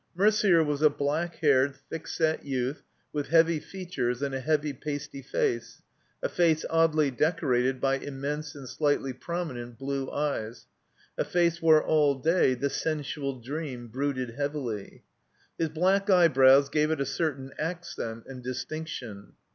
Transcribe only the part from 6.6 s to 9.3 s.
oddly decorated by immense and slightly